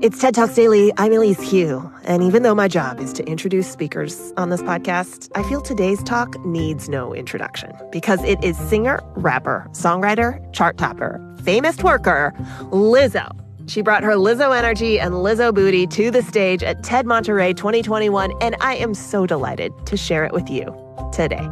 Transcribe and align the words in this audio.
It's 0.00 0.20
TED 0.20 0.36
Talks 0.36 0.54
Daily. 0.54 0.92
I'm 0.96 1.12
Elise 1.12 1.50
Hu. 1.50 1.90
And 2.04 2.22
even 2.22 2.44
though 2.44 2.54
my 2.54 2.68
job 2.68 3.00
is 3.00 3.12
to 3.14 3.24
introduce 3.24 3.68
speakers 3.68 4.32
on 4.36 4.48
this 4.50 4.62
podcast, 4.62 5.28
I 5.34 5.42
feel 5.48 5.60
today's 5.60 6.00
talk 6.04 6.38
needs 6.46 6.88
no 6.88 7.12
introduction 7.12 7.72
because 7.90 8.22
it 8.22 8.42
is 8.44 8.56
singer, 8.56 9.00
rapper, 9.16 9.66
songwriter, 9.72 10.40
chart 10.52 10.78
topper, 10.78 11.20
famous 11.42 11.74
twerker, 11.76 12.32
Lizzo. 12.70 13.28
She 13.68 13.82
brought 13.82 14.04
her 14.04 14.12
Lizzo 14.12 14.56
energy 14.56 15.00
and 15.00 15.14
Lizzo 15.14 15.52
booty 15.52 15.84
to 15.88 16.12
the 16.12 16.22
stage 16.22 16.62
at 16.62 16.84
TED 16.84 17.04
Monterey 17.04 17.52
2021, 17.52 18.32
and 18.40 18.54
I 18.60 18.76
am 18.76 18.94
so 18.94 19.26
delighted 19.26 19.72
to 19.86 19.96
share 19.96 20.24
it 20.24 20.32
with 20.32 20.48
you 20.48 20.72
today. 21.12 21.48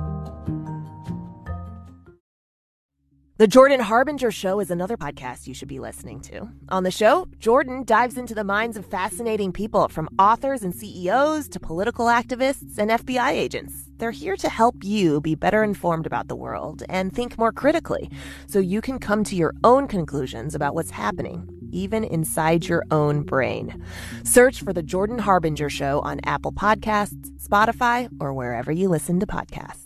The 3.38 3.46
Jordan 3.46 3.80
Harbinger 3.80 4.30
Show 4.30 4.60
is 4.60 4.70
another 4.70 4.96
podcast 4.96 5.46
you 5.46 5.52
should 5.52 5.68
be 5.68 5.78
listening 5.78 6.20
to. 6.22 6.48
On 6.70 6.84
the 6.84 6.90
show, 6.90 7.28
Jordan 7.38 7.84
dives 7.84 8.16
into 8.16 8.34
the 8.34 8.44
minds 8.44 8.78
of 8.78 8.86
fascinating 8.86 9.52
people 9.52 9.88
from 9.88 10.08
authors 10.18 10.62
and 10.62 10.74
CEOs 10.74 11.46
to 11.50 11.60
political 11.60 12.06
activists 12.06 12.78
and 12.78 12.90
FBI 12.90 13.32
agents. 13.32 13.90
They're 13.98 14.10
here 14.10 14.38
to 14.38 14.48
help 14.48 14.76
you 14.82 15.20
be 15.20 15.34
better 15.34 15.62
informed 15.62 16.06
about 16.06 16.28
the 16.28 16.34
world 16.34 16.82
and 16.88 17.12
think 17.12 17.36
more 17.36 17.52
critically 17.52 18.10
so 18.46 18.58
you 18.58 18.80
can 18.80 18.98
come 18.98 19.22
to 19.24 19.36
your 19.36 19.52
own 19.62 19.86
conclusions 19.86 20.54
about 20.54 20.74
what's 20.74 20.92
happening, 20.92 21.46
even 21.72 22.04
inside 22.04 22.64
your 22.64 22.84
own 22.90 23.20
brain. 23.20 23.84
Search 24.24 24.62
for 24.62 24.72
The 24.72 24.82
Jordan 24.82 25.18
Harbinger 25.18 25.68
Show 25.68 26.00
on 26.00 26.20
Apple 26.24 26.52
Podcasts, 26.52 27.28
Spotify, 27.38 28.08
or 28.18 28.32
wherever 28.32 28.72
you 28.72 28.88
listen 28.88 29.20
to 29.20 29.26
podcasts. 29.26 29.85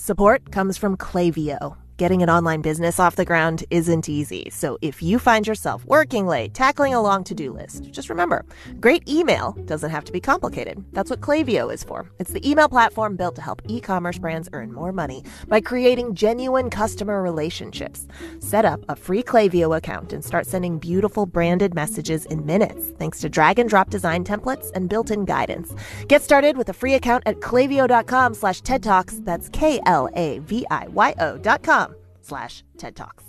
Support 0.00 0.52
comes 0.52 0.78
from 0.78 0.96
Klaviyo. 0.96 1.76
Getting 1.98 2.22
an 2.22 2.30
online 2.30 2.60
business 2.60 3.00
off 3.00 3.16
the 3.16 3.24
ground 3.24 3.64
isn't 3.70 4.08
easy. 4.08 4.50
So 4.50 4.78
if 4.82 5.02
you 5.02 5.18
find 5.18 5.44
yourself 5.44 5.84
working 5.84 6.28
late, 6.28 6.54
tackling 6.54 6.94
a 6.94 7.02
long 7.02 7.24
to 7.24 7.34
do 7.34 7.52
list, 7.52 7.90
just 7.90 8.08
remember 8.08 8.44
great 8.78 9.08
email 9.08 9.50
doesn't 9.64 9.90
have 9.90 10.04
to 10.04 10.12
be 10.12 10.20
complicated. 10.20 10.84
That's 10.92 11.10
what 11.10 11.20
Klaviyo 11.20 11.74
is 11.74 11.82
for. 11.82 12.08
It's 12.20 12.30
the 12.30 12.48
email 12.48 12.68
platform 12.68 13.16
built 13.16 13.34
to 13.34 13.42
help 13.42 13.62
e 13.66 13.80
commerce 13.80 14.16
brands 14.16 14.48
earn 14.52 14.72
more 14.72 14.92
money 14.92 15.24
by 15.48 15.60
creating 15.60 16.14
genuine 16.14 16.70
customer 16.70 17.20
relationships. 17.20 18.06
Set 18.38 18.64
up 18.64 18.78
a 18.88 18.94
free 18.94 19.24
Klaviyo 19.24 19.76
account 19.76 20.12
and 20.12 20.24
start 20.24 20.46
sending 20.46 20.78
beautiful 20.78 21.26
branded 21.26 21.74
messages 21.74 22.26
in 22.26 22.46
minutes 22.46 22.90
thanks 22.90 23.18
to 23.18 23.28
drag 23.28 23.58
and 23.58 23.68
drop 23.68 23.90
design 23.90 24.22
templates 24.22 24.70
and 24.76 24.88
built 24.88 25.10
in 25.10 25.24
guidance. 25.24 25.74
Get 26.06 26.22
started 26.22 26.56
with 26.56 26.68
a 26.68 26.72
free 26.72 26.94
account 26.94 27.24
at 27.26 27.40
klaviyo.com 27.40 28.34
slash. 28.34 28.60
That's 28.60 29.48
K 29.48 29.80
L 29.84 30.08
A 30.14 30.38
V 30.38 30.64
I 30.70 30.86
Y 30.86 31.14
O 31.18 31.36
dot 31.38 31.64
com 31.64 31.87
slash 32.28 32.62
TED 32.76 32.94
Talks. 32.94 33.24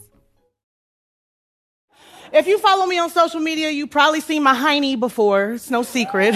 If 2.31 2.45
you 2.45 2.59
follow 2.59 2.85
me 2.85 2.99
on 2.99 3.09
social 3.09 3.39
media, 3.39 3.69
you 3.69 3.87
probably 3.87 4.21
seen 4.21 4.43
my 4.43 4.53
hiney 4.53 4.99
before. 4.99 5.53
It's 5.53 5.71
no 5.71 5.81
secret. 5.81 6.35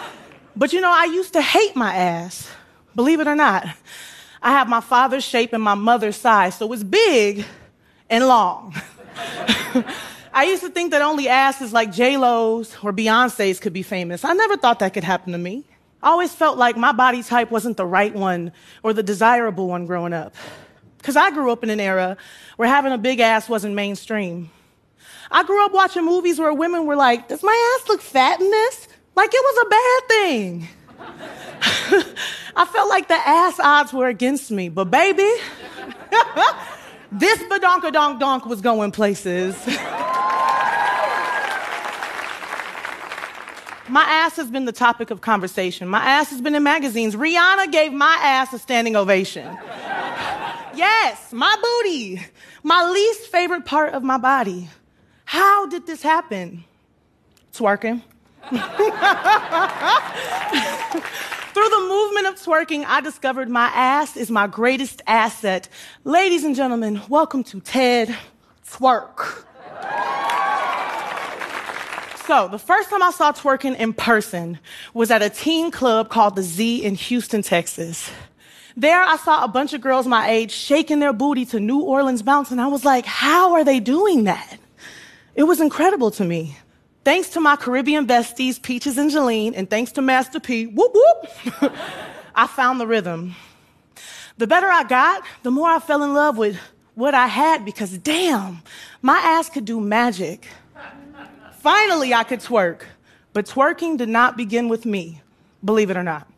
but 0.56 0.72
you 0.72 0.80
know, 0.80 0.92
I 0.92 1.06
used 1.06 1.32
to 1.32 1.42
hate 1.42 1.74
my 1.74 1.94
ass. 1.94 2.48
Believe 2.94 3.18
it 3.18 3.26
or 3.26 3.34
not. 3.34 3.66
I 4.40 4.52
have 4.52 4.68
my 4.68 4.80
father's 4.80 5.24
shape 5.24 5.52
and 5.52 5.62
my 5.62 5.74
mother's 5.74 6.16
size, 6.16 6.56
so 6.56 6.72
it's 6.72 6.84
big 6.84 7.44
and 8.10 8.28
long. 8.28 8.74
I 10.34 10.44
used 10.44 10.62
to 10.62 10.68
think 10.68 10.90
that 10.90 11.00
only 11.00 11.28
asses 11.28 11.72
like 11.72 11.90
J-Lo's 11.92 12.76
or 12.82 12.92
Beyonce's 12.92 13.58
could 13.58 13.72
be 13.72 13.82
famous. 13.82 14.24
I 14.24 14.34
never 14.34 14.56
thought 14.56 14.80
that 14.80 14.92
could 14.92 15.04
happen 15.04 15.32
to 15.32 15.38
me. 15.38 15.64
I 16.02 16.10
always 16.10 16.34
felt 16.34 16.58
like 16.58 16.76
my 16.76 16.92
body 16.92 17.22
type 17.22 17.50
wasn't 17.50 17.76
the 17.78 17.86
right 17.86 18.14
one 18.14 18.52
or 18.82 18.92
the 18.92 19.02
desirable 19.02 19.66
one 19.68 19.86
growing 19.86 20.12
up. 20.12 20.34
Because 21.04 21.16
I 21.16 21.30
grew 21.32 21.52
up 21.52 21.62
in 21.62 21.68
an 21.68 21.80
era 21.80 22.16
where 22.56 22.66
having 22.66 22.90
a 22.90 22.96
big 22.96 23.20
ass 23.20 23.46
wasn't 23.46 23.74
mainstream. 23.74 24.50
I 25.30 25.44
grew 25.44 25.62
up 25.66 25.74
watching 25.74 26.02
movies 26.02 26.38
where 26.38 26.54
women 26.54 26.86
were 26.86 26.96
like, 26.96 27.28
Does 27.28 27.42
my 27.42 27.76
ass 27.76 27.88
look 27.90 28.00
fat 28.00 28.40
in 28.40 28.50
this? 28.50 28.88
Like 29.14 29.28
it 29.30 29.42
was 29.42 29.66
a 29.66 29.68
bad 29.68 30.08
thing. 30.08 30.68
I 32.56 32.64
felt 32.64 32.88
like 32.88 33.08
the 33.08 33.16
ass 33.16 33.60
odds 33.60 33.92
were 33.92 34.06
against 34.06 34.50
me, 34.50 34.70
but 34.70 34.90
baby, 34.90 35.30
this 37.12 37.38
badonka 37.42 37.92
donk 37.92 38.18
donk 38.18 38.46
was 38.46 38.62
going 38.62 38.90
places. 38.90 39.54
My 43.86 44.04
ass 44.04 44.36
has 44.36 44.50
been 44.50 44.64
the 44.64 44.72
topic 44.72 45.10
of 45.10 45.20
conversation. 45.20 45.86
My 45.86 46.02
ass 46.02 46.30
has 46.30 46.40
been 46.40 46.54
in 46.54 46.62
magazines. 46.62 47.14
Rihanna 47.14 47.70
gave 47.70 47.92
my 47.92 48.18
ass 48.22 48.54
a 48.54 48.58
standing 48.58 48.96
ovation. 48.96 49.46
Yes, 50.76 51.32
my 51.32 51.56
booty, 51.62 52.22
my 52.62 52.88
least 52.90 53.28
favorite 53.28 53.64
part 53.64 53.94
of 53.94 54.02
my 54.02 54.18
body. 54.18 54.68
How 55.24 55.66
did 55.66 55.86
this 55.86 56.02
happen? 56.02 56.64
Twerking. 57.52 58.02
Through 61.54 61.68
the 61.68 61.86
movement 61.88 62.26
of 62.26 62.34
twerking, 62.34 62.84
I 62.86 63.00
discovered 63.00 63.48
my 63.48 63.66
ass 63.68 64.16
is 64.16 64.30
my 64.30 64.46
greatest 64.46 65.02
asset. 65.06 65.68
Ladies 66.02 66.44
and 66.44 66.54
gentlemen, 66.54 67.00
welcome 67.08 67.44
to 67.44 67.60
TED 67.60 68.16
Twerk. 68.66 69.44
So, 72.26 72.48
the 72.48 72.58
first 72.58 72.90
time 72.90 73.02
I 73.02 73.10
saw 73.10 73.32
twerking 73.32 73.76
in 73.76 73.92
person 73.92 74.58
was 74.94 75.10
at 75.10 75.22
a 75.22 75.28
teen 75.28 75.70
club 75.70 76.08
called 76.08 76.36
the 76.36 76.42
Z 76.42 76.82
in 76.82 76.94
Houston, 76.94 77.42
Texas. 77.42 78.10
There, 78.76 79.00
I 79.00 79.16
saw 79.16 79.44
a 79.44 79.48
bunch 79.48 79.72
of 79.72 79.80
girls 79.80 80.06
my 80.06 80.28
age 80.28 80.50
shaking 80.50 80.98
their 80.98 81.12
booty 81.12 81.44
to 81.46 81.60
New 81.60 81.80
Orleans 81.80 82.22
bounce, 82.22 82.50
and 82.50 82.60
I 82.60 82.66
was 82.66 82.84
like, 82.84 83.06
how 83.06 83.52
are 83.52 83.62
they 83.62 83.78
doing 83.78 84.24
that? 84.24 84.58
It 85.36 85.44
was 85.44 85.60
incredible 85.60 86.10
to 86.12 86.24
me. 86.24 86.56
Thanks 87.04 87.28
to 87.30 87.40
my 87.40 87.54
Caribbean 87.54 88.06
besties, 88.06 88.60
Peaches 88.60 88.98
and 88.98 89.10
Jeline, 89.10 89.52
and 89.54 89.70
thanks 89.70 89.92
to 89.92 90.02
Master 90.02 90.40
P, 90.40 90.66
whoop 90.66 90.92
whoop, 90.92 91.72
I 92.34 92.46
found 92.46 92.80
the 92.80 92.86
rhythm. 92.86 93.36
The 94.38 94.46
better 94.48 94.66
I 94.66 94.82
got, 94.82 95.22
the 95.44 95.52
more 95.52 95.68
I 95.68 95.78
fell 95.78 96.02
in 96.02 96.14
love 96.14 96.36
with 96.36 96.58
what 96.94 97.14
I 97.14 97.28
had 97.28 97.64
because 97.64 97.96
damn, 97.98 98.62
my 99.02 99.18
ass 99.18 99.50
could 99.50 99.64
do 99.64 99.80
magic. 99.80 100.48
Finally, 101.60 102.12
I 102.12 102.24
could 102.24 102.40
twerk. 102.40 102.82
But 103.32 103.46
twerking 103.46 103.98
did 103.98 104.08
not 104.08 104.36
begin 104.36 104.68
with 104.68 104.84
me, 104.84 105.20
believe 105.64 105.90
it 105.90 105.96
or 105.96 106.02
not. 106.02 106.28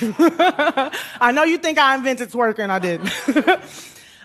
I 1.20 1.32
know 1.34 1.44
you 1.44 1.58
think 1.58 1.78
I 1.78 1.94
invented 1.94 2.30
twerking, 2.30 2.70
I 2.70 2.78
didn't. 2.78 3.10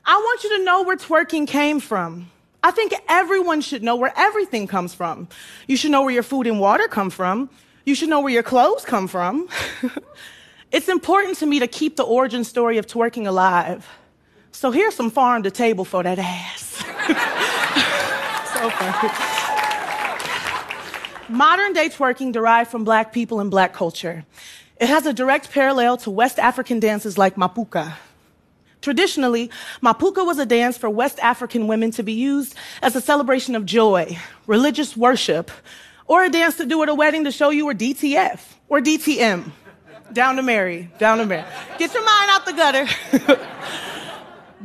I 0.06 0.16
want 0.16 0.44
you 0.44 0.58
to 0.58 0.64
know 0.64 0.84
where 0.84 0.96
twerking 0.96 1.48
came 1.48 1.80
from. 1.80 2.30
I 2.64 2.72
think 2.72 2.94
everyone 3.10 3.62
should 3.62 3.84
know 3.84 3.96
where 3.96 4.14
everything 4.16 4.68
comes 4.68 4.94
from. 4.94 5.28
You 5.68 5.78
should 5.78 5.92
know 5.92 6.04
where 6.04 6.14
your 6.14 6.24
food 6.24 6.48
and 6.48 6.60
water 6.60 6.88
come 6.88 7.10
from. 7.10 7.50
You 7.86 7.94
should 7.94 8.10
know 8.10 8.22
where 8.22 8.34
your 8.34 8.44
clothes 8.44 8.86
come 8.86 9.08
from. 9.08 9.50
it's 10.72 10.88
important 10.88 11.38
to 11.38 11.46
me 11.46 11.60
to 11.60 11.68
keep 11.68 11.96
the 11.96 12.04
origin 12.04 12.44
story 12.44 12.78
of 12.78 12.88
twerking 12.88 13.28
alive. 13.28 13.88
So 14.52 14.72
here's 14.72 14.96
some 14.96 15.12
farm 15.12 15.44
to 15.44 15.52
table 15.52 15.86
for 15.86 16.02
that 16.04 16.18
ass. 16.18 16.78
so 18.54 18.70
funny. 18.70 19.14
Modern 21.28 21.74
day 21.74 21.90
twerking 21.90 22.32
derived 22.32 22.72
from 22.72 22.84
black 22.84 23.12
people 23.12 23.40
and 23.40 23.52
black 23.52 23.74
culture. 23.74 24.26
It 24.78 24.90
has 24.90 25.06
a 25.06 25.14
direct 25.14 25.52
parallel 25.52 25.98
to 25.98 26.12
West 26.12 26.38
African 26.38 26.80
dances 26.80 27.18
like 27.18 27.36
Mapouka. 27.36 27.94
Traditionally, 28.82 29.50
Mapouka 29.82 30.26
was 30.26 30.38
a 30.38 30.46
dance 30.46 30.78
for 30.78 30.90
West 30.90 31.18
African 31.20 31.68
women 31.68 31.92
to 31.92 32.04
be 32.04 32.14
used 32.14 32.56
as 32.82 32.96
a 32.96 33.02
celebration 33.02 33.56
of 33.56 33.66
joy, 33.66 34.18
religious 34.48 34.98
worship, 34.98 35.50
or 36.08 36.24
a 36.24 36.30
dance 36.30 36.58
to 36.58 36.66
do 36.66 36.84
at 36.84 36.90
a 36.90 36.94
wedding 36.94 37.24
to 37.24 37.32
show 37.32 37.50
you 37.50 37.66
were 37.66 37.74
DTF 37.74 38.40
or 38.68 38.82
DTM. 38.82 39.52
Down 40.14 40.36
to 40.36 40.44
marry, 40.44 40.92
down 41.00 41.18
to 41.18 41.26
marry. 41.26 41.46
Get 41.80 41.94
your 41.94 42.06
mind 42.06 42.30
out 42.32 42.46
the 42.46 42.54
gutter. 42.54 43.50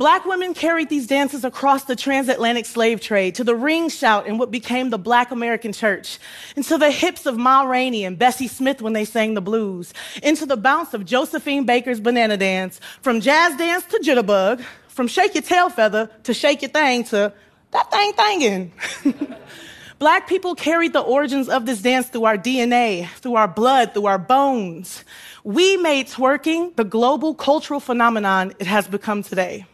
Black 0.01 0.25
women 0.25 0.55
carried 0.55 0.89
these 0.89 1.07
dances 1.07 1.45
across 1.45 1.85
the 1.85 1.95
transatlantic 1.95 2.65
slave 2.65 3.03
trade 3.03 3.35
to 3.35 3.45
the 3.45 3.55
ring 3.55 3.91
shout 3.91 4.27
in 4.27 4.39
what 4.39 4.51
became 4.51 4.89
the 4.89 4.97
Black 4.97 5.31
American 5.31 5.75
church, 5.75 6.19
into 6.57 6.79
the 6.79 6.91
hips 6.91 7.27
of 7.27 7.37
Ma 7.37 7.65
Rainey 7.65 8.07
and 8.07 8.19
Bessie 8.19 8.49
Smith 8.49 8.81
when 8.81 8.95
they 8.95 9.05
sang 9.05 9.35
the 9.35 9.43
blues, 9.43 9.93
into 10.23 10.47
the 10.47 10.57
bounce 10.57 10.95
of 10.95 11.05
Josephine 11.05 11.67
Baker's 11.67 12.01
banana 12.01 12.39
dance, 12.39 12.81
from 13.03 13.21
jazz 13.21 13.55
dance 13.59 13.85
to 13.85 13.99
jitterbug, 13.99 14.65
from 14.89 15.07
shake 15.07 15.35
your 15.35 15.43
tail 15.43 15.69
feather 15.69 16.09
to 16.23 16.33
shake 16.33 16.63
your 16.63 16.71
thing 16.71 17.05
to 17.05 17.31
that 17.73 17.91
thing 17.91 18.13
thangin'. 18.15 18.71
Black 19.99 20.27
people 20.27 20.55
carried 20.55 20.95
the 20.95 21.01
origins 21.01 21.51
of 21.51 21.67
this 21.67 21.83
dance 21.83 22.09
through 22.09 22.25
our 22.25 22.39
DNA, 22.39 23.07
through 23.17 23.35
our 23.35 23.49
blood, 23.49 23.93
through 23.93 24.07
our 24.07 24.17
bones. 24.17 25.05
We 25.45 25.77
made 25.77 26.09
twerking 26.09 26.75
the 26.77 26.85
global 26.85 27.35
cultural 27.35 27.81
phenomenon 27.81 28.55
it 28.59 28.67
has 28.67 28.89
become 28.89 29.23
today. 29.23 29.67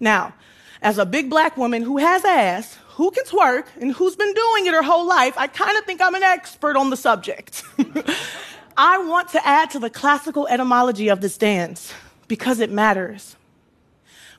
Now, 0.00 0.34
as 0.82 0.98
a 0.98 1.06
big 1.06 1.30
black 1.30 1.56
woman 1.56 1.82
who 1.82 1.98
has 1.98 2.24
ass, 2.24 2.78
who 2.96 3.10
can 3.10 3.24
twerk, 3.24 3.66
and 3.80 3.92
who's 3.92 4.16
been 4.16 4.32
doing 4.32 4.66
it 4.66 4.74
her 4.74 4.82
whole 4.82 5.06
life, 5.06 5.36
I 5.36 5.46
kind 5.46 5.76
of 5.76 5.84
think 5.84 6.00
I'm 6.00 6.14
an 6.14 6.22
expert 6.22 6.76
on 6.76 6.90
the 6.90 6.96
subject. 6.96 7.62
I 8.76 8.98
want 8.98 9.30
to 9.30 9.46
add 9.46 9.70
to 9.70 9.78
the 9.78 9.90
classical 9.90 10.46
etymology 10.48 11.08
of 11.08 11.20
this 11.20 11.38
dance 11.38 11.92
because 12.28 12.60
it 12.60 12.70
matters. 12.70 13.36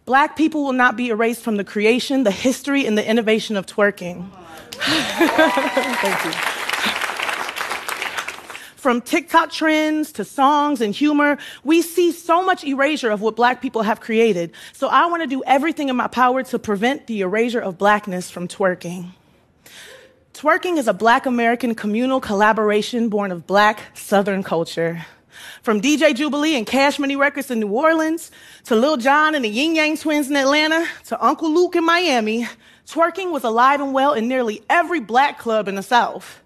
Black 0.05 0.37
people 0.37 0.63
will 0.63 0.73
not 0.73 0.95
be 0.95 1.09
erased 1.09 1.41
from 1.41 1.57
the 1.57 1.63
creation, 1.63 2.23
the 2.23 2.31
history, 2.31 2.85
and 2.85 2.97
the 2.97 3.07
innovation 3.07 3.57
of 3.57 3.65
twerking. 3.65 4.29
Thank 4.71 6.25
you. 6.25 6.56
From 8.77 9.01
TikTok 9.01 9.51
trends 9.51 10.11
to 10.13 10.23
songs 10.23 10.81
and 10.81 10.93
humor, 10.93 11.39
we 11.63 11.81
see 11.81 12.11
so 12.11 12.45
much 12.45 12.63
erasure 12.63 13.09
of 13.09 13.21
what 13.21 13.35
black 13.35 13.59
people 13.59 13.81
have 13.81 13.99
created. 13.99 14.51
So 14.71 14.87
I 14.87 15.07
want 15.07 15.23
to 15.23 15.27
do 15.27 15.43
everything 15.47 15.89
in 15.89 15.95
my 15.95 16.05
power 16.05 16.43
to 16.43 16.59
prevent 16.59 17.07
the 17.07 17.21
erasure 17.21 17.59
of 17.59 17.79
blackness 17.79 18.29
from 18.29 18.47
twerking. 18.47 19.09
Twerking 20.35 20.77
is 20.77 20.87
a 20.87 20.93
black 20.93 21.25
American 21.25 21.73
communal 21.73 22.21
collaboration 22.21 23.09
born 23.09 23.31
of 23.31 23.47
black 23.47 23.97
Southern 23.97 24.43
culture. 24.43 25.07
From 25.63 25.81
DJ 25.81 26.13
Jubilee 26.13 26.55
and 26.55 26.67
Cash 26.67 26.99
Money 26.99 27.15
Records 27.15 27.49
in 27.49 27.59
New 27.59 27.69
Orleans, 27.69 28.29
to 28.65 28.75
Lil 28.75 28.97
Jon 28.97 29.33
and 29.33 29.43
the 29.43 29.49
Ying 29.49 29.75
Yang 29.75 29.97
Twins 29.97 30.29
in 30.29 30.35
Atlanta, 30.35 30.85
to 31.05 31.25
Uncle 31.25 31.51
Luke 31.51 31.75
in 31.75 31.83
Miami, 31.83 32.47
twerking 32.85 33.31
was 33.31 33.43
alive 33.43 33.81
and 33.81 33.91
well 33.91 34.13
in 34.13 34.27
nearly 34.27 34.61
every 34.69 34.99
black 34.99 35.39
club 35.39 35.67
in 35.67 35.73
the 35.73 35.81
South. 35.81 36.41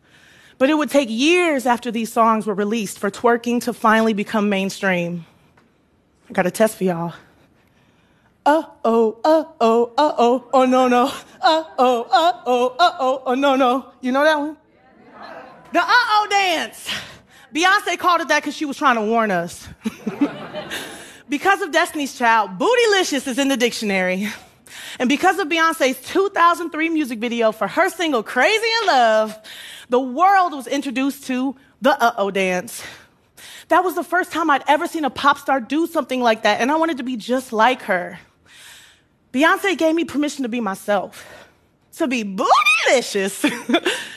But 0.61 0.69
it 0.69 0.75
would 0.75 0.91
take 0.91 1.09
years 1.09 1.65
after 1.65 1.89
these 1.89 2.13
songs 2.13 2.45
were 2.45 2.53
released 2.53 2.99
for 2.99 3.09
twerking 3.09 3.63
to 3.63 3.73
finally 3.73 4.13
become 4.13 4.47
mainstream. 4.47 5.25
I 6.29 6.33
got 6.33 6.45
a 6.45 6.51
test 6.51 6.77
for 6.77 6.83
y'all. 6.83 7.15
Uh 8.45 8.61
oh, 8.85 9.17
uh 9.23 9.43
oh, 9.59 9.91
uh 9.97 10.13
oh, 10.19 10.47
oh 10.53 10.65
no, 10.65 10.87
no. 10.87 11.05
Uh 11.41 11.63
oh, 11.79 12.03
uh 12.03 12.41
oh, 12.45 12.75
uh 12.77 12.95
oh, 12.99 13.23
oh 13.25 13.33
no, 13.33 13.55
no. 13.55 13.91
You 14.01 14.11
know 14.11 14.23
that 14.23 14.37
one? 14.37 14.55
The 15.73 15.79
uh 15.79 15.87
oh 15.87 16.27
dance. 16.29 16.87
Beyonce 17.51 17.97
called 17.97 18.21
it 18.21 18.27
that 18.27 18.43
because 18.43 18.55
she 18.55 18.65
was 18.65 18.77
trying 18.77 18.97
to 18.97 19.01
warn 19.01 19.31
us. 19.31 19.67
because 21.27 21.63
of 21.63 21.71
Destiny's 21.71 22.15
Child, 22.15 22.59
bootylicious 22.59 23.25
is 23.27 23.39
in 23.39 23.47
the 23.47 23.57
dictionary. 23.57 24.27
And 24.99 25.09
because 25.09 25.39
of 25.39 25.47
Beyonce's 25.47 25.99
2003 26.07 26.89
music 26.89 27.17
video 27.17 27.51
for 27.51 27.67
her 27.67 27.89
single 27.89 28.21
Crazy 28.21 28.67
in 28.81 28.87
Love, 28.87 29.39
the 29.91 29.99
world 29.99 30.53
was 30.53 30.67
introduced 30.67 31.25
to 31.25 31.53
the 31.81 31.91
uh 32.01 32.13
oh 32.17 32.31
dance. 32.31 32.81
That 33.67 33.83
was 33.83 33.93
the 33.93 34.05
first 34.05 34.31
time 34.31 34.49
I'd 34.49 34.63
ever 34.65 34.87
seen 34.87 35.03
a 35.03 35.09
pop 35.09 35.37
star 35.37 35.59
do 35.59 35.85
something 35.85 36.21
like 36.21 36.43
that, 36.43 36.61
and 36.61 36.71
I 36.71 36.77
wanted 36.77 36.97
to 36.97 37.03
be 37.03 37.17
just 37.17 37.51
like 37.51 37.81
her. 37.83 38.17
Beyonce 39.33 39.77
gave 39.77 39.93
me 39.93 40.05
permission 40.05 40.43
to 40.43 40.49
be 40.49 40.61
myself, 40.61 41.25
to 41.97 42.07
be 42.07 42.23
bootylicious, 42.23 43.35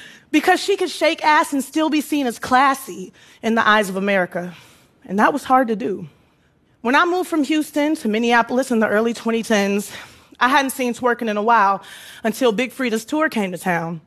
because 0.31 0.61
she 0.61 0.77
could 0.77 0.91
shake 0.91 1.25
ass 1.25 1.53
and 1.53 1.63
still 1.63 1.91
be 1.91 2.01
seen 2.01 2.29
as 2.29 2.39
classy 2.39 3.13
in 3.43 3.57
the 3.57 3.69
eyes 3.69 3.89
of 3.89 3.97
America. 3.97 4.55
And 5.05 5.19
that 5.19 5.33
was 5.33 5.43
hard 5.43 5.69
to 5.69 5.77
do. 5.77 6.09
When 6.83 6.95
I 6.95 7.05
moved 7.05 7.29
from 7.29 7.43
Houston 7.43 7.97
to 7.97 8.09
Minneapolis 8.09 8.71
in 8.71 8.79
the 8.79 8.89
early 8.89 9.13
2010s, 9.13 9.93
I 10.39 10.49
hadn't 10.49 10.71
seen 10.71 10.95
twerking 10.95 11.29
in 11.29 11.37
a 11.37 11.43
while 11.43 11.83
until 12.23 12.53
Big 12.53 12.71
Freedia's 12.71 13.05
tour 13.05 13.29
came 13.29 13.51
to 13.51 13.59
town. 13.59 14.01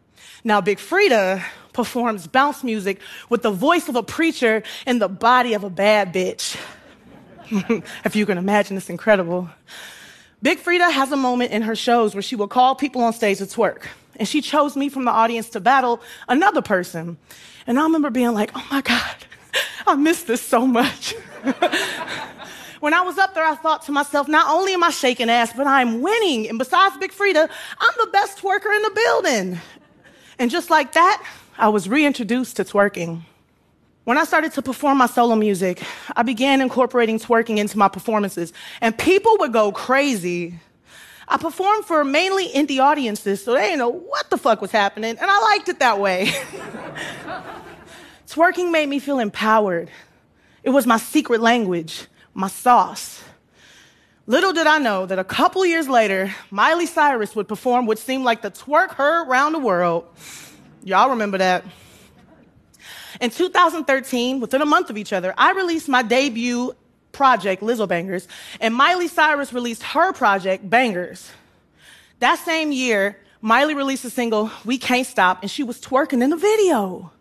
Now, 0.43 0.61
Big 0.61 0.77
Freedia 0.77 1.43
performs 1.73 2.27
bounce 2.27 2.63
music 2.63 2.99
with 3.29 3.43
the 3.43 3.51
voice 3.51 3.87
of 3.87 3.95
a 3.95 4.03
preacher 4.03 4.63
and 4.85 5.01
the 5.01 5.07
body 5.07 5.53
of 5.53 5.63
a 5.63 5.69
bad 5.69 6.13
bitch. 6.13 6.57
if 8.03 8.15
you 8.15 8.25
can 8.25 8.37
imagine, 8.37 8.77
it's 8.77 8.89
incredible. 8.89 9.49
Big 10.41 10.59
Freedia 10.59 10.91
has 10.91 11.11
a 11.11 11.17
moment 11.17 11.51
in 11.51 11.63
her 11.63 11.75
shows 11.75 12.13
where 12.13 12.21
she 12.21 12.35
will 12.35 12.47
call 12.47 12.75
people 12.75 13.01
on 13.01 13.13
stage 13.13 13.39
to 13.39 13.45
twerk. 13.45 13.83
And 14.17 14.27
she 14.27 14.41
chose 14.41 14.75
me 14.75 14.89
from 14.89 15.05
the 15.05 15.11
audience 15.11 15.49
to 15.49 15.59
battle 15.59 16.01
another 16.27 16.61
person. 16.61 17.17
And 17.65 17.79
I 17.79 17.83
remember 17.83 18.09
being 18.09 18.33
like, 18.33 18.51
oh 18.55 18.67
my 18.71 18.81
God, 18.81 19.15
I 19.87 19.95
miss 19.95 20.23
this 20.23 20.41
so 20.41 20.65
much. 20.65 21.13
when 22.79 22.93
I 22.93 23.01
was 23.01 23.17
up 23.17 23.33
there, 23.33 23.45
I 23.45 23.55
thought 23.55 23.83
to 23.83 23.91
myself, 23.91 24.27
not 24.27 24.49
only 24.49 24.73
am 24.73 24.83
I 24.83 24.89
shaking 24.89 25.29
ass, 25.29 25.53
but 25.55 25.67
I'm 25.67 26.01
winning. 26.01 26.49
And 26.49 26.57
besides 26.57 26.97
Big 26.97 27.11
Freedia, 27.11 27.49
I'm 27.79 27.93
the 27.99 28.11
best 28.11 28.39
twerker 28.39 28.75
in 28.75 28.81
the 28.81 28.91
building. 28.93 29.59
And 30.39 30.51
just 30.51 30.69
like 30.69 30.93
that, 30.93 31.23
I 31.57 31.69
was 31.69 31.89
reintroduced 31.89 32.57
to 32.57 32.63
twerking. 32.63 33.21
When 34.03 34.17
I 34.17 34.23
started 34.23 34.53
to 34.53 34.61
perform 34.61 34.99
my 34.99 35.07
solo 35.07 35.35
music, 35.35 35.81
I 36.15 36.23
began 36.23 36.61
incorporating 36.61 37.19
twerking 37.19 37.57
into 37.57 37.77
my 37.77 37.89
performances, 37.89 38.53
and 38.79 38.97
people 38.97 39.35
would 39.39 39.51
go 39.51 39.71
crazy. 39.71 40.59
I 41.27 41.37
performed 41.37 41.85
for 41.85 42.05
mainly 42.05 42.47
indie 42.49 42.79
audiences, 42.79 43.43
so 43.43 43.53
they 43.53 43.63
didn't 43.63 43.79
know 43.79 43.89
what 43.89 44.29
the 44.29 44.37
fuck 44.37 44.61
was 44.61 44.71
happening, 44.71 45.17
and 45.19 45.29
I 45.29 45.41
liked 45.41 45.67
it 45.67 45.79
that 45.79 45.99
way. 45.99 46.27
twerking 48.27 48.71
made 48.71 48.87
me 48.87 48.99
feel 48.99 49.19
empowered. 49.19 49.89
It 50.63 50.69
was 50.69 50.85
my 50.85 50.97
secret 50.97 51.41
language, 51.41 52.05
my 52.33 52.47
sauce. 52.47 53.23
Little 54.29 54.51
did 54.51 54.67
I 54.67 54.77
know 54.77 55.05
that 55.05 55.19
a 55.19 55.23
couple 55.23 55.65
years 55.65 55.87
later, 55.87 56.35
Miley 56.51 56.85
Cyrus 56.85 57.33
would 57.33 57.47
perform 57.47 57.85
what 57.85 57.97
seemed 57.97 58.25
like 58.25 58.41
the 58.41 58.51
twerk 58.51 58.95
her 58.95 59.23
around 59.23 59.53
the 59.53 59.59
world. 59.59 60.05
Y'all 60.83 61.11
remember 61.11 61.37
that? 61.37 61.63
In 63.21 63.29
2013, 63.29 64.41
within 64.41 64.61
a 64.61 64.65
month 64.65 64.89
of 64.89 64.97
each 64.97 65.13
other, 65.13 65.33
I 65.37 65.53
released 65.53 65.87
my 65.87 66.01
debut 66.01 66.75
project, 67.13 67.61
Lizzobangers, 67.63 68.27
and 68.59 68.75
Miley 68.75 69.07
Cyrus 69.07 69.53
released 69.53 69.81
her 69.81 70.11
project, 70.11 70.69
Bangerz. 70.69 71.29
That 72.19 72.37
same 72.39 72.73
year, 72.73 73.17
Miley 73.39 73.75
released 73.75 74.03
a 74.03 74.09
single, 74.09 74.51
We 74.65 74.77
Can't 74.77 75.07
Stop, 75.07 75.41
and 75.41 75.49
she 75.49 75.63
was 75.63 75.79
twerking 75.79 76.21
in 76.21 76.31
the 76.31 76.37
video. 76.37 77.13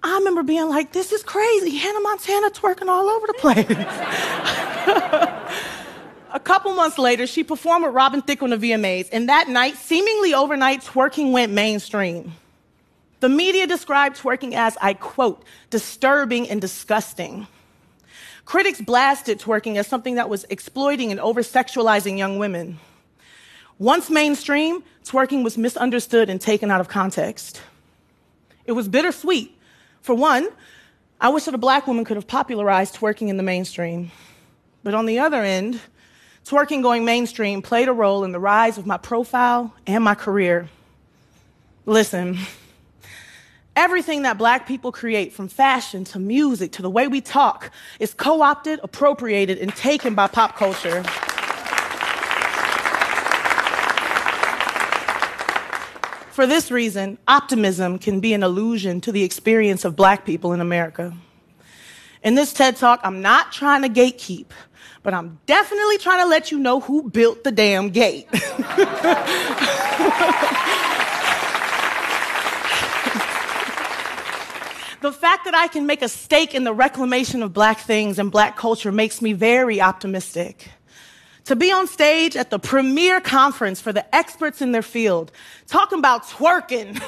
I 0.00 0.14
remember 0.18 0.44
being 0.44 0.68
like, 0.68 0.92
this 0.92 1.10
is 1.10 1.24
crazy. 1.24 1.76
Hannah 1.76 2.00
Montana 2.00 2.50
twerking 2.50 2.86
all 2.88 3.08
over 3.08 3.26
the 3.26 3.34
place. 3.34 3.66
a 6.36 6.38
couple 6.38 6.74
months 6.74 6.98
later, 6.98 7.26
she 7.26 7.42
performed 7.42 7.86
with 7.86 7.94
Robin 7.94 8.20
Thicke 8.20 8.42
on 8.42 8.50
the 8.50 8.58
VMAs, 8.58 9.08
and 9.10 9.30
that 9.30 9.48
night, 9.48 9.74
seemingly 9.76 10.34
overnight, 10.34 10.82
twerking 10.82 11.32
went 11.32 11.50
mainstream. 11.50 12.34
The 13.20 13.30
media 13.30 13.66
described 13.66 14.20
twerking 14.20 14.52
as, 14.52 14.76
I 14.82 14.92
quote, 14.92 15.42
disturbing 15.70 16.50
and 16.50 16.60
disgusting. 16.60 17.46
Critics 18.44 18.82
blasted 18.82 19.40
twerking 19.40 19.76
as 19.76 19.86
something 19.86 20.16
that 20.16 20.28
was 20.28 20.44
exploiting 20.50 21.10
and 21.10 21.18
over 21.20 21.40
sexualizing 21.40 22.18
young 22.18 22.38
women. 22.38 22.78
Once 23.78 24.10
mainstream, 24.10 24.84
twerking 25.06 25.42
was 25.42 25.56
misunderstood 25.56 26.28
and 26.28 26.38
taken 26.38 26.70
out 26.70 26.82
of 26.82 26.88
context. 26.88 27.62
It 28.66 28.72
was 28.72 28.88
bittersweet. 28.88 29.58
For 30.02 30.14
one, 30.14 30.50
I 31.18 31.30
wish 31.30 31.44
that 31.44 31.54
a 31.54 31.58
black 31.58 31.86
woman 31.86 32.04
could 32.04 32.18
have 32.18 32.26
popularized 32.26 32.94
twerking 32.94 33.28
in 33.28 33.38
the 33.38 33.42
mainstream. 33.42 34.10
But 34.82 34.92
on 34.92 35.06
the 35.06 35.18
other 35.18 35.42
end, 35.42 35.80
twerking 36.46 36.82
going 36.82 37.04
mainstream 37.04 37.60
played 37.60 37.88
a 37.88 37.92
role 37.92 38.24
in 38.24 38.32
the 38.32 38.38
rise 38.38 38.78
of 38.78 38.86
my 38.86 38.96
profile 38.96 39.74
and 39.86 40.02
my 40.04 40.14
career. 40.14 40.68
Listen, 41.84 42.38
Everything 43.76 44.22
that 44.22 44.38
black 44.38 44.66
people 44.66 44.90
create, 44.90 45.34
from 45.34 45.48
fashion 45.48 46.02
to 46.04 46.18
music 46.18 46.72
to 46.72 46.80
the 46.80 46.88
way 46.88 47.08
we 47.08 47.20
talk, 47.20 47.70
is 48.00 48.14
co 48.14 48.40
opted, 48.40 48.80
appropriated, 48.82 49.58
and 49.58 49.70
taken 49.76 50.14
by 50.14 50.26
pop 50.26 50.56
culture. 50.56 51.02
For 56.32 56.46
this 56.46 56.70
reason, 56.70 57.18
optimism 57.28 57.98
can 57.98 58.20
be 58.20 58.32
an 58.32 58.42
illusion 58.42 59.02
to 59.02 59.12
the 59.12 59.22
experience 59.22 59.84
of 59.84 59.94
black 59.94 60.24
people 60.24 60.54
in 60.54 60.62
America. 60.62 61.12
In 62.26 62.34
this 62.34 62.52
TED 62.52 62.74
Talk, 62.74 62.98
I'm 63.04 63.22
not 63.22 63.52
trying 63.52 63.82
to 63.82 63.88
gatekeep, 63.88 64.46
but 65.04 65.14
I'm 65.14 65.38
definitely 65.46 65.96
trying 65.98 66.24
to 66.24 66.28
let 66.28 66.50
you 66.50 66.58
know 66.58 66.80
who 66.80 67.08
built 67.08 67.44
the 67.44 67.52
damn 67.52 67.90
gate. 67.90 68.26
The 75.02 75.12
fact 75.12 75.44
that 75.44 75.54
I 75.54 75.68
can 75.68 75.86
make 75.86 76.02
a 76.02 76.08
stake 76.08 76.52
in 76.52 76.64
the 76.64 76.72
reclamation 76.72 77.44
of 77.44 77.52
black 77.52 77.78
things 77.78 78.18
and 78.18 78.32
black 78.32 78.56
culture 78.56 78.90
makes 78.90 79.22
me 79.22 79.34
very 79.34 79.80
optimistic. 79.80 80.70
To 81.44 81.54
be 81.54 81.70
on 81.70 81.86
stage 81.86 82.34
at 82.34 82.50
the 82.50 82.58
premier 82.58 83.20
conference 83.20 83.80
for 83.80 83.92
the 83.92 84.12
experts 84.12 84.60
in 84.60 84.72
their 84.72 84.82
field, 84.82 85.30
talking 85.68 86.00
about 86.00 86.24
twerking 86.24 87.00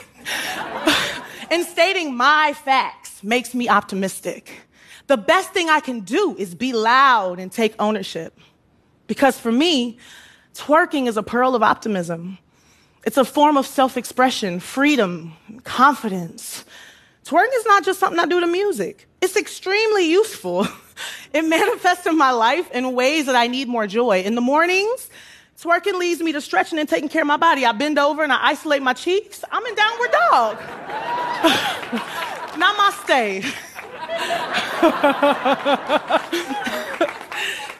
and 1.51 1.65
stating 1.65 2.15
my 2.15 2.53
facts 2.53 3.25
makes 3.25 3.53
me 3.53 3.69
optimistic. 3.69 4.68
The 5.09 5.17
best 5.17 5.53
thing 5.53 5.69
I 5.69 5.81
can 5.81 6.00
do 6.00 6.37
is 6.38 6.55
be 6.55 6.73
loud 6.73 7.41
and 7.41 7.50
take 7.50 7.75
ownership. 7.79 8.38
Because 9.07 9.38
for 9.38 9.50
me, 9.50 9.99
twerking 10.55 11.09
is 11.09 11.17
a 11.17 11.23
pearl 11.23 11.55
of 11.55 11.62
optimism. 11.62 12.38
It's 13.05 13.17
a 13.17 13.25
form 13.25 13.57
of 13.57 13.67
self 13.67 13.97
expression, 13.97 14.61
freedom, 14.61 15.35
confidence, 15.65 16.65
Twerking 17.29 17.55
is 17.57 17.67
not 17.67 17.85
just 17.85 18.00
something 18.00 18.19
I 18.19 18.25
do 18.25 18.41
to 18.41 18.47
music. 18.47 19.07
It's 19.21 19.37
extremely 19.37 20.11
useful. 20.11 20.67
It 21.33 21.43
manifests 21.43 22.07
in 22.07 22.19
my 22.19 22.33
life 22.33 22.69
in 22.73 22.93
ways 22.95 23.27
that 23.27 23.37
I 23.37 23.47
need 23.47 23.69
more 23.69 23.87
joy. 23.87 24.23
In 24.23 24.35
the 24.35 24.41
mornings, 24.41 25.11
twerking 25.62 25.97
leads 25.97 26.21
me 26.21 26.33
to 26.33 26.41
stretching 26.41 26.77
and 26.77 26.88
taking 26.88 27.09
care 27.09 27.21
of 27.23 27.29
my 27.29 27.37
body. 27.37 27.65
I 27.65 27.71
bend 27.71 28.00
over 28.00 28.25
and 28.25 28.33
I 28.33 28.38
isolate 28.49 28.83
my 28.83 28.95
cheeks. 28.95 29.45
I'm 29.53 29.65
in 29.65 29.75
downward 29.77 30.11
dog. 30.11 30.59
Namaste. 32.59 33.55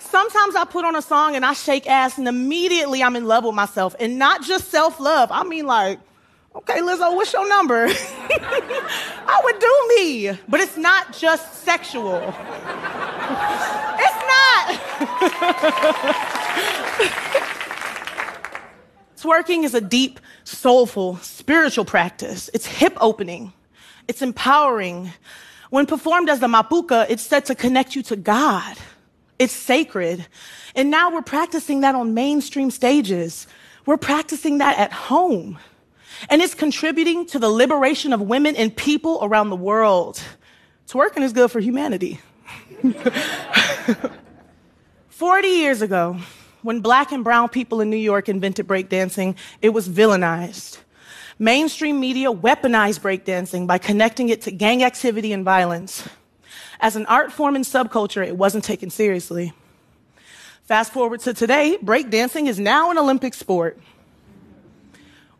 sometimes 0.00 0.57
I 0.57 0.64
put 0.69 0.85
on 0.85 0.97
a 0.97 1.02
song 1.02 1.37
and 1.37 1.45
I 1.45 1.52
shake 1.52 1.87
ass 1.88 2.19
and 2.19 2.26
immediately 2.26 3.02
I'm 3.02 3.17
in 3.17 3.25
love 3.26 3.45
with 3.45 3.55
myself. 3.55 3.95
And 4.00 4.19
not 4.19 4.43
just 4.43 4.71
self 4.71 4.99
love. 5.00 5.31
I 5.31 5.45
mean, 5.45 5.67
like, 5.67 6.00
okay, 6.55 6.81
Lizzo, 6.81 7.14
what's 7.14 7.33
your 7.33 7.49
number? 7.49 7.87
I 7.90 9.40
would 9.45 9.59
do 9.59 9.88
me. 9.97 10.38
But 10.49 10.61
it's 10.61 10.76
not 10.76 11.17
just 11.17 11.62
sexual. 11.64 12.17
it's 13.99 14.23
not. 14.26 14.81
Twerking 19.19 19.64
is 19.64 19.75
a 19.75 19.81
deep, 19.81 20.21
soulful, 20.45 21.17
spiritual 21.17 21.85
practice. 21.85 22.49
It's 22.55 22.67
hip 22.67 22.97
opening. 23.00 23.52
It's 24.07 24.23
empowering. 24.23 25.12
When 25.70 25.87
performed 25.87 26.30
as 26.30 26.40
the 26.40 26.46
mapouka, 26.46 27.06
it's 27.08 27.22
said 27.22 27.44
to 27.46 27.54
connect 27.54 27.94
you 27.94 28.02
to 28.04 28.16
God. 28.16 28.76
It's 29.38 29.52
sacred. 29.52 30.26
And 30.75 30.90
now 30.90 31.12
we're 31.12 31.22
practicing 31.22 31.82
that 31.82 31.94
on 31.94 32.14
mainstream 32.14 32.70
stages. 32.70 33.46
We're 33.87 33.96
practicing 33.96 34.58
that 34.58 34.78
at 34.78 34.92
home. 34.92 35.58
And 36.28 36.42
it's 36.42 36.54
contributing 36.54 37.26
to 37.26 37.38
the 37.38 37.48
liberation 37.48 38.12
of 38.12 38.20
women 38.20 38.56
and 38.56 38.75
people 38.75 39.20
around 39.22 39.50
the 39.50 39.56
world. 39.56 40.20
Twerking 40.88 41.22
is 41.22 41.32
good 41.32 41.50
for 41.50 41.60
humanity. 41.60 42.20
40 45.08 45.48
years 45.48 45.82
ago, 45.82 46.16
when 46.62 46.80
black 46.80 47.12
and 47.12 47.22
brown 47.22 47.48
people 47.48 47.80
in 47.80 47.90
New 47.90 47.96
York 47.96 48.28
invented 48.28 48.66
breakdancing, 48.66 49.37
it 49.62 49.70
was 49.70 49.88
villainized. 49.88 50.78
Mainstream 51.38 52.00
media 52.00 52.33
weaponized 52.33 53.00
breakdancing 53.00 53.66
by 53.66 53.78
connecting 53.78 54.28
it 54.28 54.42
to 54.42 54.50
gang 54.50 54.83
activity 54.83 55.33
and 55.33 55.45
violence. 55.45 56.09
As 56.80 56.97
an 56.97 57.07
art 57.07 57.33
form 57.33 57.54
and 57.54 57.64
subculture, 57.64 58.26
it 58.26 58.37
wasn't 58.37 58.64
taken 58.64 58.90
seriously. 58.90 59.52
Fast 60.64 60.92
forward 60.92 61.21
to 61.21 61.33
today, 61.33 61.78
breakdancing 61.83 62.49
is 62.49 62.59
now 62.59 62.90
an 62.90 62.99
Olympic 62.99 63.35
sport. 63.35 63.78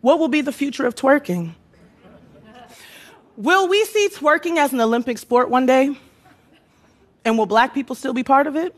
What 0.01 0.21
will 0.21 0.29
be 0.29 0.41
the 0.41 0.53
future 0.53 0.87
of 0.87 0.95
twerking? 0.95 1.55
Will 3.37 3.69
we 3.69 3.85
see 3.85 4.09
twerking 4.09 4.57
as 4.57 4.73
an 4.73 4.81
Olympic 4.81 5.19
sport 5.19 5.51
one 5.51 5.67
day? 5.67 5.97
And 7.25 7.37
will 7.37 7.47
black 7.47 7.75
people 7.75 7.95
still 7.97 8.15
be 8.15 8.23
part 8.23 8.47
of 8.47 8.57
it? 8.57 8.75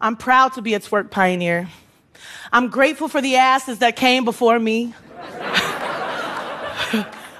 I'm 0.00 0.16
proud 0.16 0.54
to 0.54 0.62
be 0.62 0.74
a 0.74 0.80
twerk 0.80 1.10
pioneer. 1.10 1.68
I'm 2.52 2.68
grateful 2.68 3.08
for 3.08 3.20
the 3.20 3.36
asses 3.36 3.78
that 3.78 3.96
came 3.96 4.24
before 4.24 4.58
me. 4.58 4.94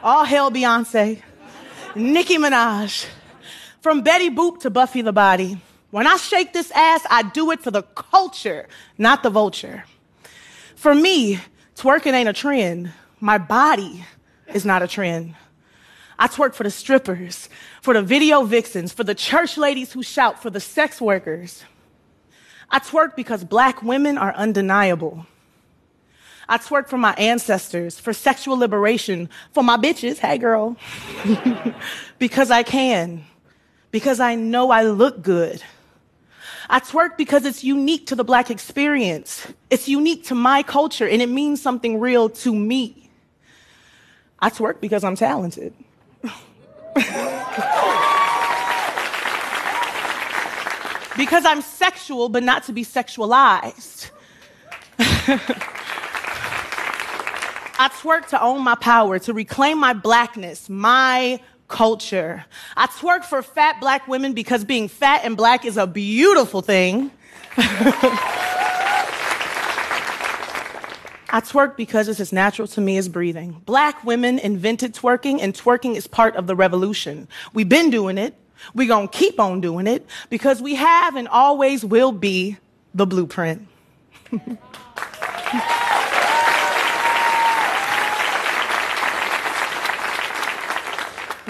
All 0.04 0.26
hail 0.26 0.50
Beyonce, 0.50 1.22
Nicki 1.94 2.36
Minaj, 2.36 3.06
from 3.80 4.02
Betty 4.02 4.28
Boop 4.28 4.60
to 4.60 4.68
Buffy 4.68 5.00
the 5.00 5.14
Body. 5.14 5.58
When 5.90 6.06
I 6.06 6.18
shake 6.18 6.52
this 6.52 6.70
ass, 6.72 7.06
I 7.08 7.22
do 7.22 7.50
it 7.52 7.62
for 7.62 7.70
the 7.70 7.84
culture, 7.84 8.68
not 8.98 9.22
the 9.22 9.30
vulture. 9.30 9.84
For 10.76 10.94
me, 10.94 11.40
twerking 11.74 12.12
ain't 12.12 12.28
a 12.28 12.34
trend. 12.34 12.92
My 13.18 13.38
body 13.38 14.04
is 14.52 14.66
not 14.66 14.82
a 14.82 14.86
trend. 14.86 15.36
I 16.18 16.28
twerk 16.28 16.54
for 16.54 16.64
the 16.64 16.70
strippers, 16.70 17.48
for 17.80 17.94
the 17.94 18.02
video 18.02 18.42
vixens, 18.42 18.92
for 18.92 19.04
the 19.04 19.14
church 19.14 19.56
ladies 19.56 19.94
who 19.94 20.02
shout, 20.02 20.42
for 20.42 20.50
the 20.50 20.60
sex 20.60 21.00
workers. 21.00 21.64
I 22.68 22.78
twerk 22.78 23.16
because 23.16 23.42
black 23.42 23.82
women 23.82 24.18
are 24.18 24.34
undeniable. 24.34 25.24
I 26.48 26.58
twerk 26.58 26.88
for 26.88 26.98
my 26.98 27.14
ancestors, 27.14 27.98
for 27.98 28.12
sexual 28.12 28.56
liberation, 28.56 29.28
for 29.52 29.62
my 29.62 29.76
bitches, 29.76 30.18
hey 30.18 30.38
girl, 30.38 30.76
because 32.18 32.50
I 32.50 32.62
can 32.62 33.24
because 33.94 34.18
I 34.18 34.34
know 34.34 34.72
I 34.72 34.82
look 34.82 35.22
good. 35.22 35.62
I 36.68 36.80
twerk 36.80 37.16
because 37.16 37.44
it's 37.44 37.62
unique 37.62 38.08
to 38.08 38.16
the 38.16 38.24
black 38.24 38.50
experience. 38.50 39.46
It's 39.70 39.88
unique 39.88 40.24
to 40.24 40.34
my 40.34 40.64
culture 40.64 41.06
and 41.06 41.22
it 41.22 41.28
means 41.28 41.62
something 41.62 42.00
real 42.00 42.28
to 42.30 42.52
me. 42.52 43.08
I 44.40 44.50
twerk 44.50 44.80
because 44.80 45.04
I'm 45.04 45.14
talented. 45.14 45.72
because 51.16 51.44
I'm 51.44 51.62
sexual, 51.62 52.28
but 52.28 52.42
not 52.42 52.64
to 52.64 52.72
be 52.72 52.84
sexualized. 52.84 54.10
I 57.84 57.88
twerk 57.88 58.28
to 58.28 58.40
own 58.40 58.64
my 58.64 58.76
power, 58.76 59.18
to 59.18 59.34
reclaim 59.34 59.78
my 59.78 59.92
blackness, 59.92 60.70
my 60.70 61.38
culture. 61.68 62.46
I 62.78 62.86
twerk 62.86 63.26
for 63.26 63.42
fat 63.42 63.78
black 63.78 64.08
women 64.08 64.32
because 64.32 64.64
being 64.64 64.88
fat 64.88 65.20
and 65.22 65.36
black 65.36 65.66
is 65.66 65.76
a 65.76 65.86
beautiful 65.86 66.62
thing. 66.62 67.10
I 71.28 71.42
twerk 71.42 71.76
because 71.76 72.08
it's 72.08 72.20
as 72.20 72.32
natural 72.32 72.66
to 72.68 72.80
me 72.80 72.96
as 72.96 73.06
breathing. 73.06 73.60
Black 73.66 74.02
women 74.02 74.38
invented 74.38 74.94
twerking, 74.94 75.40
and 75.42 75.52
twerking 75.52 75.94
is 75.94 76.06
part 76.06 76.36
of 76.36 76.46
the 76.46 76.56
revolution. 76.56 77.28
We've 77.52 77.68
been 77.68 77.90
doing 77.90 78.16
it. 78.16 78.34
We're 78.74 78.88
going 78.88 79.08
to 79.08 79.18
keep 79.18 79.38
on 79.38 79.60
doing 79.60 79.86
it 79.86 80.06
because 80.30 80.62
we 80.62 80.76
have 80.76 81.16
and 81.16 81.28
always 81.28 81.84
will 81.84 82.12
be 82.12 82.56
the 82.94 83.04
blueprint. 83.04 83.68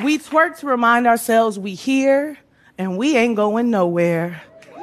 We 0.04 0.18
twerk 0.18 0.58
to 0.58 0.66
remind 0.66 1.06
ourselves 1.06 1.58
we 1.58 1.72
here 1.74 2.36
and 2.76 2.98
we 2.98 3.16
ain't 3.16 3.36
going 3.36 3.70
nowhere. 3.70 4.42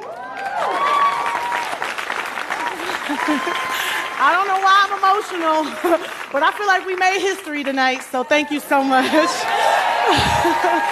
I 4.18 4.32
don't 4.34 4.48
know 4.48 4.58
why 4.58 4.82
I'm 4.82 4.98
emotional, 4.98 5.62
but 6.32 6.42
I 6.42 6.50
feel 6.58 6.66
like 6.66 6.84
we 6.86 6.96
made 6.96 7.20
history 7.20 7.62
tonight, 7.62 8.02
so 8.02 8.24
thank 8.24 8.50
you 8.50 8.58
so 8.58 8.82
much. 8.82 9.06